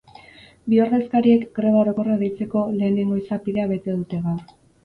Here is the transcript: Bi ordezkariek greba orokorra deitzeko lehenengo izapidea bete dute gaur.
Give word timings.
Bi 0.71 0.79
ordezkariek 0.85 1.43
greba 1.59 1.83
orokorra 1.83 2.17
deitzeko 2.23 2.65
lehenengo 2.81 3.21
izapidea 3.23 3.71
bete 3.77 3.99
dute 4.01 4.25
gaur. 4.29 4.43